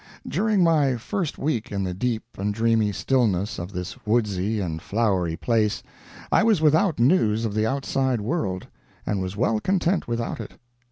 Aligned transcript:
During 0.27 0.63
my 0.63 0.95
first 0.95 1.37
week 1.37 1.71
in 1.71 1.83
the 1.83 1.93
deep 1.93 2.23
and 2.35 2.51
dreamy 2.55 2.91
stillness 2.91 3.59
of 3.59 3.71
this 3.71 4.03
woodsy 4.03 4.59
and 4.59 4.81
flowery 4.81 5.35
place 5.37 5.83
I 6.31 6.41
was 6.41 6.59
without 6.59 6.97
news 6.99 7.45
of 7.45 7.53
the 7.53 7.67
outside 7.67 8.19
world, 8.19 8.65
and 9.05 9.21
was 9.21 9.37
well 9.37 9.59
content 9.59 10.07
without 10.07 10.39
it. 10.39 10.53